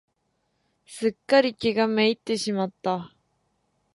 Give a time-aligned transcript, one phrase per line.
[0.87, 3.13] すっかり気が滅入ってしまった。